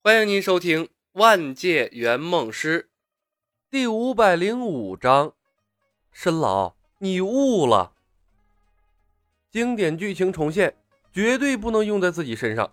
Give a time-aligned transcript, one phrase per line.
[0.00, 2.82] 欢迎您收听《万界圆梦师》
[3.68, 5.34] 第五百零五章。
[6.12, 7.92] 申老，你悟了！
[9.50, 10.76] 经典剧情重现，
[11.12, 12.70] 绝对不能用在自己身上。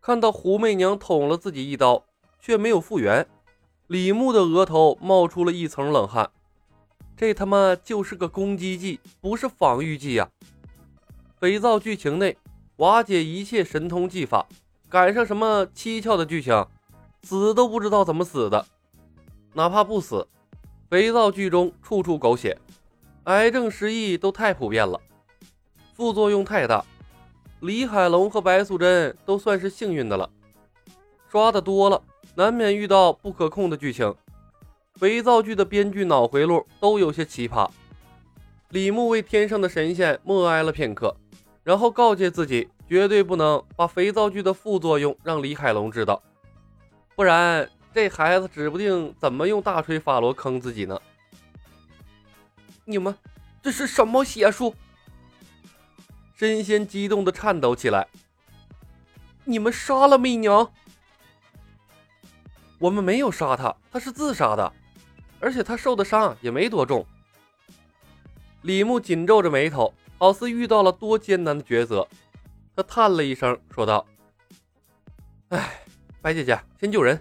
[0.00, 2.04] 看到胡媚娘捅了自己一刀，
[2.40, 3.24] 却没有复原，
[3.86, 6.28] 李牧的额头冒出了一层冷汗。
[7.16, 10.28] 这他妈就是个攻击技，不是防御技呀！
[11.38, 12.36] 肥皂剧情内
[12.76, 14.48] 瓦解一切神通技法。
[14.92, 16.66] 赶上什么蹊跷的剧情，
[17.22, 18.66] 死都不知道怎么死的。
[19.54, 20.28] 哪怕不死，
[20.90, 22.58] 肥皂剧中处处狗血，
[23.24, 25.00] 癌症、失忆都太普遍了，
[25.94, 26.84] 副作用太大。
[27.60, 30.28] 李海龙和白素贞都算是幸运的了。
[31.30, 32.02] 刷的多了，
[32.34, 34.14] 难免遇到不可控的剧情。
[34.96, 37.66] 肥皂剧的编剧脑回路都有些奇葩。
[38.68, 41.16] 李牧为天上的神仙默哀了片刻，
[41.64, 42.68] 然后告诫自己。
[42.92, 46.22] 绝对不能把肥皂剧的副作用让李海龙知道，
[47.16, 51.00] 不然这孩子指不定怎么用大锤法罗坑自己呢。
[52.84, 53.16] 你们
[53.62, 54.74] 这是什么邪术？
[56.34, 58.06] 神仙激动的颤抖起来。
[59.44, 60.70] 你们杀了媚娘？
[62.78, 64.70] 我们没有杀她，她是自杀的，
[65.40, 67.06] 而且她受的伤也没多重。
[68.60, 72.06] 李牧紧皱着眉头，好似遇到了多艰难的抉择。
[72.82, 74.06] 叹了一声，说道
[75.50, 75.80] ：“哎，
[76.20, 77.20] 白姐姐，先救人，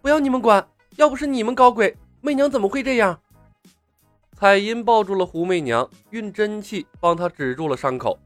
[0.00, 0.66] 不要你们管。
[0.96, 3.20] 要不是你们搞鬼，媚娘怎么会这样？”
[4.34, 8.18] 彩音抱住了胡媚娘，运真气帮她止住了伤口。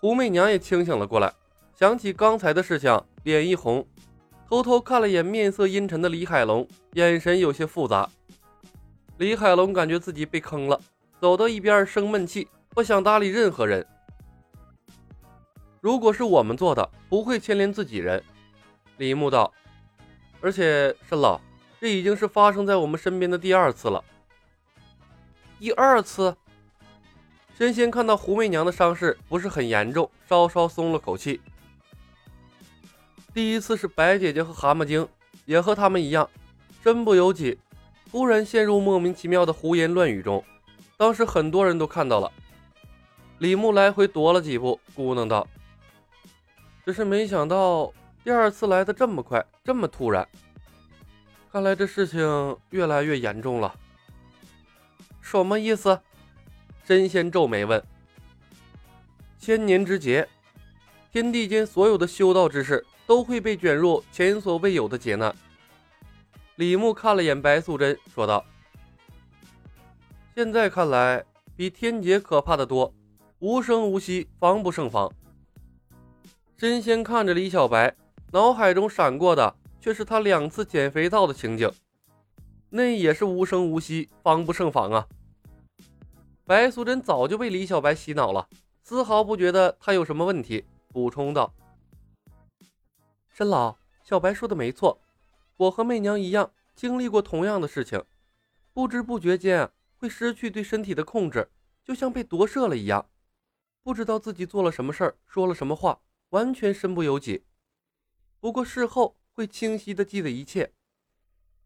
[0.00, 1.32] 胡媚娘也清醒了过来，
[1.74, 3.86] 想起刚才的事情，脸一红，
[4.48, 8.08] 偷偷看了眼面色阴沉的李海龙，眼神有些复杂。
[9.18, 10.78] 李海龙感觉自己被坑了，
[11.20, 13.86] 走到一边生闷气，不想搭理任何人。
[15.80, 18.22] 如果是我们做的，不会牵连自己人。
[18.96, 19.52] 李牧道，
[20.40, 21.40] 而且申老，
[21.80, 24.02] 这已经是发生在我们身边的第二次了。
[25.58, 26.36] 第二次，
[27.56, 31.40] 神仙看到胡媚娘的伤势不是很严重，稍稍松了口气。
[33.32, 35.06] 第一次是白姐姐和蛤蟆精，
[35.44, 36.28] 也和他们一样，
[36.82, 37.58] 身不由己，
[38.10, 40.42] 突然陷入莫名其妙的胡言乱语中。
[40.96, 42.32] 当时很多人都看到了。
[43.38, 45.46] 李牧来回踱了几步，咕囔道。
[46.86, 47.92] 只是没想到
[48.22, 50.26] 第二次来的这么快，这么突然。
[51.50, 53.74] 看来这事情越来越严重了。
[55.20, 56.00] 什么意思？
[56.84, 57.82] 神仙皱眉问。
[59.36, 60.28] 千年之劫，
[61.10, 65.34] 天地间所有的修道之士都会被卷入前所未有的劫难。
[66.54, 68.44] 李牧看了眼白素贞，说道
[70.36, 71.24] ：“现在看来，
[71.56, 72.94] 比天劫可怕的多，
[73.40, 75.12] 无声无息，防不胜防。”
[76.58, 77.94] 神仙看着李小白，
[78.32, 81.70] 脑海中闪过的却是他两次捡肥皂的情景，
[82.70, 85.06] 那也是无声无息，防不胜防啊！
[86.46, 88.48] 白素贞早就被李小白洗脑了，
[88.82, 91.52] 丝毫不觉得他有什么问题，补充道
[93.28, 94.98] ：“申老，小白说的没错，
[95.58, 98.02] 我和媚娘一样，经历过同样的事情，
[98.72, 101.50] 不知不觉间会失去对身体的控制，
[101.84, 103.04] 就像被夺舍了一样，
[103.82, 106.00] 不知道自己做了什么事儿，说了什么话。”
[106.30, 107.44] 完全身不由己，
[108.40, 110.72] 不过事后会清晰的记得一切。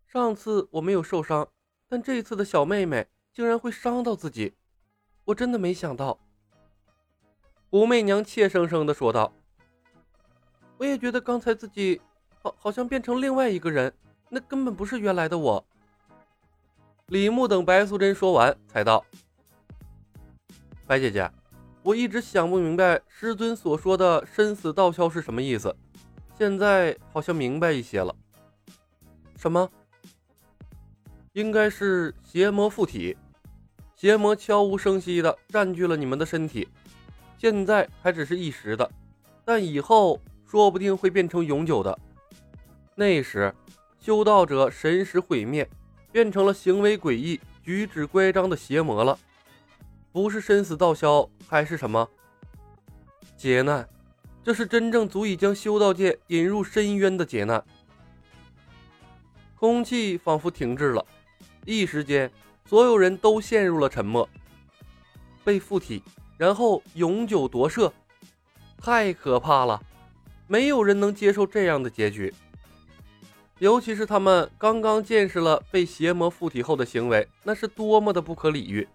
[0.06, 1.48] 上次我没有受伤，
[1.88, 4.54] 但这次的小妹妹竟然会伤到自己，
[5.24, 6.18] 我真的没想到。
[7.70, 9.32] 武媚娘怯生生的说道
[10.76, 12.00] ：“我也觉得刚才自己
[12.42, 13.92] 好好像变成另外一个人，
[14.28, 15.64] 那根本不是原来的我。”
[17.06, 19.04] 李牧等白素贞说完，才道
[20.86, 21.30] ：“白姐姐。”
[21.82, 25.74] 我一直想不明白师尊所说的生死道消是什么意思，
[26.36, 28.14] 现在好像明白一些了。
[29.36, 29.68] 什么？
[31.32, 33.16] 应该是邪魔附体，
[33.96, 36.68] 邪魔悄无声息的占据了你们的身体，
[37.38, 38.90] 现在还只是一时的，
[39.44, 41.98] 但以后说不定会变成永久的。
[42.94, 43.54] 那时，
[43.98, 45.66] 修道者神识毁灭，
[46.12, 49.18] 变成了行为诡异、举止乖张的邪魔了。
[50.12, 52.08] 不是生死道消，还是什么
[53.36, 53.88] 劫难？
[54.42, 57.62] 这是真正足以将修道界引入深渊的劫难。
[59.56, 61.04] 空气仿佛停滞了，
[61.64, 62.30] 一时间，
[62.64, 64.28] 所有人都陷入了沉默。
[65.44, 66.02] 被附体，
[66.36, 67.92] 然后永久夺舍，
[68.78, 69.80] 太可怕了！
[70.46, 72.32] 没有人能接受这样的结局。
[73.58, 78.88] 尤其是他们刚刚见识了被邪魔附体后的行为，那是多么的不可理喻。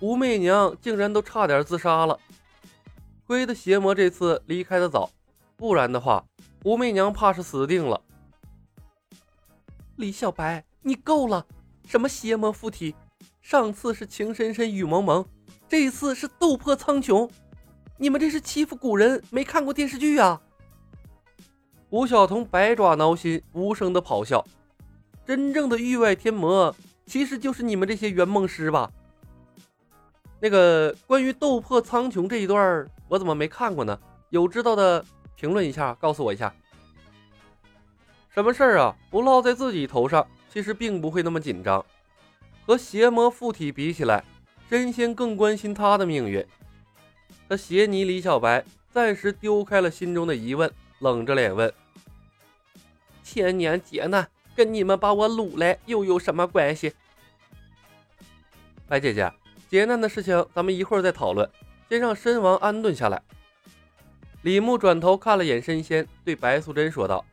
[0.00, 2.18] 吴媚娘竟然都差点自杀了，
[3.26, 5.10] 亏得邪魔这次离开的早，
[5.56, 6.24] 不然的话，
[6.64, 8.00] 武媚娘怕是死定了。
[9.96, 11.46] 李小白，你够了！
[11.86, 12.94] 什么邪魔附体？
[13.40, 15.24] 上次是情深深雨蒙蒙，
[15.68, 17.30] 这次是斗破苍穹，
[17.96, 19.22] 你们这是欺负古人？
[19.30, 20.40] 没看过电视剧啊？
[21.90, 24.44] 吴晓彤百爪挠心，无声的咆哮。
[25.24, 26.74] 真正的域外天魔，
[27.06, 28.90] 其实就是你们这些圆梦师吧？
[30.44, 33.98] 那个关于斗破苍穹这一段，我怎么没看过呢？
[34.28, 35.02] 有知道的
[35.36, 36.54] 评论一下，告诉我一下。
[38.28, 38.94] 什么事儿啊？
[39.10, 41.82] 不落在自己头上，其实并不会那么紧张。
[42.66, 44.22] 和邪魔附体比起来，
[44.68, 46.46] 神仙更关心他的命运。
[47.48, 48.62] 他斜睨李小白，
[48.92, 51.72] 暂时丢开了心中的疑问，冷着脸问
[53.24, 56.92] ：“千年劫难，跟你们把我掳来又有什么关系？”
[58.86, 59.32] 白姐姐，
[59.74, 61.50] 劫难的事情咱们一会儿再讨论，
[61.88, 63.20] 先让身王安顿下来。
[64.42, 67.24] 李牧转头看了眼神仙，对白素贞说道：“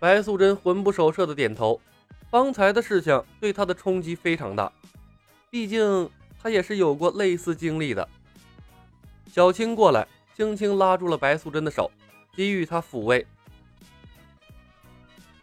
[0.00, 1.78] 白素贞魂不守舍的点头。”
[2.30, 4.72] 方才的事情对他的冲击非常大，
[5.50, 6.10] 毕竟
[6.42, 8.08] 他也是有过类似经历的。
[9.30, 11.90] 小青过来，轻轻拉住了白素贞的手，
[12.34, 13.26] 给予她抚慰。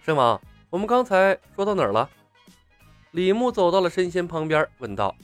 [0.01, 0.41] 神王，
[0.71, 2.09] 我们刚才说到哪儿了？
[3.17, 5.15] 李牧走到了神仙旁边，问道：“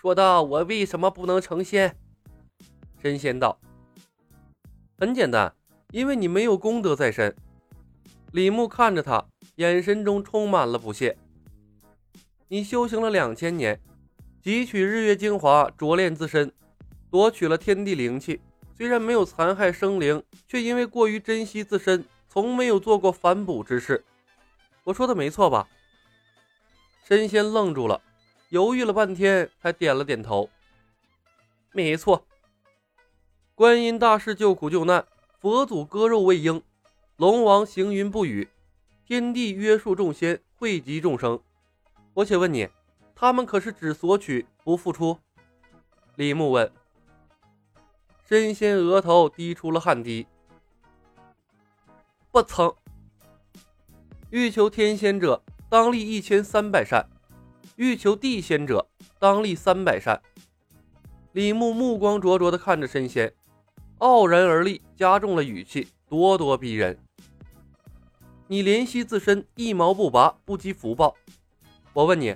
[0.00, 1.94] 说到我为什么不能成仙？”
[3.02, 3.60] 神仙道
[4.98, 5.54] ：“很简单，
[5.90, 7.36] 因为你没有功德在身。”
[8.32, 9.22] 李牧看着他。
[9.56, 11.18] 眼神中充满了不屑。
[12.46, 13.78] 你修行了两千年，
[14.42, 16.50] 汲取日月精华，鍛炼自身，
[17.10, 18.40] 夺取了天地灵气。
[18.74, 24.02] 虽然没有残害生灵，却因为过于珍惜自身，从没有做过反哺之事。
[24.84, 25.68] 我说的没错吧？
[27.08, 28.02] 神仙愣住了，
[28.50, 30.50] 犹豫了半天，才点了点头。
[31.72, 32.26] 没错。
[33.54, 35.06] 观音大士救苦救难，
[35.40, 36.62] 佛祖割肉喂鹰，
[37.16, 38.46] 龙王行云布雨。
[39.06, 41.40] 天地约束众仙，惠及众生。
[42.12, 42.68] 我且问你，
[43.14, 45.18] 他们可是只索取不付出？
[46.16, 46.70] 李牧问。
[48.28, 50.26] 神仙额头滴出了汗滴。
[52.30, 52.70] 不曾。
[54.28, 57.04] 欲求天仙者，当立一千三百善；
[57.76, 58.88] 欲求地仙者，
[59.18, 60.22] 当立三百善。
[61.32, 63.34] 李牧目光灼灼地看着神仙，
[63.98, 66.98] 傲然而立，加重了语气，咄咄逼人。
[68.46, 71.14] 你怜惜自身，一毛不拔，不积福报。
[71.92, 72.34] 我问你，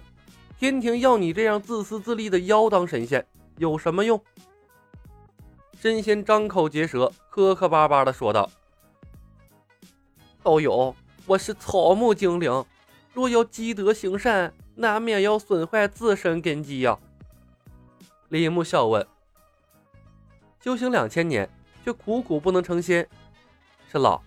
[0.59, 3.27] 天庭要你这样自私自利的妖当神仙，
[3.57, 4.23] 有什么用？
[5.81, 8.51] 神仙张口结舌，磕磕巴巴的说道
[10.45, 10.95] ：“道友，
[11.25, 12.65] 我是草木精灵，
[13.13, 16.99] 若要积德行善，难免要损坏自身根基呀。”
[18.31, 19.07] 李牧笑问
[20.63, 21.49] ：“修行两千年，
[21.85, 23.09] 却苦苦不能成仙，
[23.91, 24.21] 沈老。”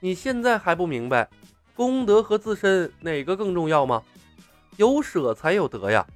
[0.00, 1.28] 你现在还不明白，
[1.74, 4.02] 功德和自身哪个更重要吗？
[4.76, 6.06] 有舍才有得呀！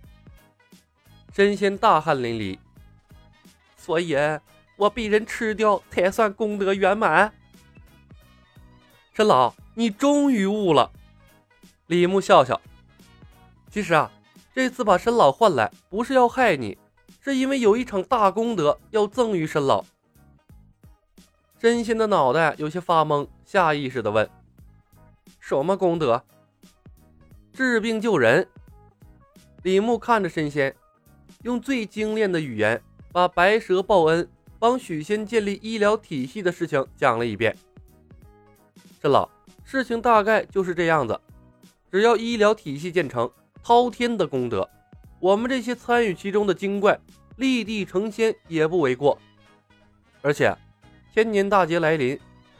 [1.33, 2.59] 真仙大汗淋漓，
[3.79, 4.15] 所以
[4.77, 7.33] 我被人吃掉才算功德圆满。
[9.15, 10.93] 陈老，你终于悟了。
[11.91, 12.61] 李牧笑笑，
[13.69, 14.13] 其实啊，
[14.55, 16.79] 这次把申老换来，不是要害你，
[17.21, 19.85] 是因为有一场大功德要赠予申老。
[21.59, 24.31] 真仙的脑袋有些发懵，下意识地问
[25.41, 26.23] ：“什么功德？
[27.53, 28.47] 治病救人？”
[29.65, 30.73] 李牧看着神仙，
[31.43, 32.81] 用最精炼的语言
[33.11, 34.31] 把白蛇报恩、
[34.61, 37.59] 帮许仙建立医疗体系的事情讲了一遍。
[39.03, 39.29] 陈老，
[39.65, 41.21] 事情大概就是这样子。
[41.91, 43.31] 只要医疗体系建成，
[43.63, 44.69] 滔天的功德，
[45.19, 46.99] 我们这些参与其中的精怪
[47.37, 49.19] 立地成仙也不为过。
[50.23, 50.57] 而且。
[51.13, 52.17] 千年大劫来临，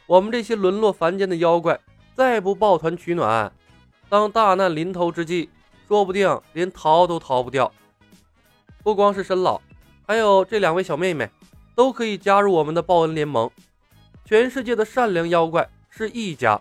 [0.09, 1.79] 我们这些沦落凡间的妖怪
[2.17, 3.53] 再不抱团取暖，
[4.09, 5.49] 当大难临头之际，
[5.87, 7.73] 说不定连逃都逃不掉。
[8.83, 9.61] 不光是申老，
[10.05, 11.31] 还有这两位小妹妹，
[11.77, 13.49] 都可以加入我们的报恩联盟。
[14.25, 16.61] 全世界的善良妖怪是一家。